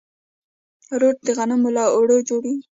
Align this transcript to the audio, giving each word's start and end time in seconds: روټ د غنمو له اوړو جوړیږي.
روټ 0.99 1.17
د 1.27 1.29
غنمو 1.37 1.69
له 1.75 1.83
اوړو 1.95 2.17
جوړیږي. 2.29 2.67